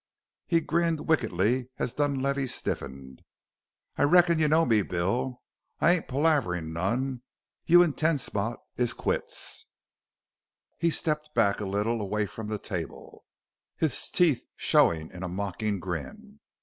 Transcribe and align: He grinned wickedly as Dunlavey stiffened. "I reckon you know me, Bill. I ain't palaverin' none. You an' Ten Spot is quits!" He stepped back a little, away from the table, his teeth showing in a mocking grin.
He 0.47 0.61
grinned 0.61 1.01
wickedly 1.07 1.69
as 1.77 1.93
Dunlavey 1.93 2.47
stiffened. 2.47 3.21
"I 3.97 4.01
reckon 4.01 4.39
you 4.39 4.47
know 4.47 4.65
me, 4.65 4.81
Bill. 4.81 5.43
I 5.79 5.91
ain't 5.91 6.07
palaverin' 6.07 6.73
none. 6.73 7.21
You 7.67 7.83
an' 7.83 7.93
Ten 7.93 8.17
Spot 8.17 8.57
is 8.77 8.93
quits!" 8.93 9.67
He 10.79 10.89
stepped 10.89 11.35
back 11.35 11.59
a 11.59 11.65
little, 11.67 12.01
away 12.01 12.25
from 12.25 12.47
the 12.47 12.57
table, 12.57 13.25
his 13.77 14.09
teeth 14.09 14.43
showing 14.55 15.11
in 15.11 15.21
a 15.21 15.29
mocking 15.29 15.79
grin. 15.79 16.39